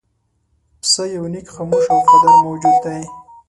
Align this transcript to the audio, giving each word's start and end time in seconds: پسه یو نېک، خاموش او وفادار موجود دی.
پسه 0.81 1.03
یو 1.15 1.25
نېک، 1.33 1.47
خاموش 1.55 1.83
او 1.91 1.97
وفادار 2.01 2.35
موجود 2.45 2.77
دی. 2.85 3.01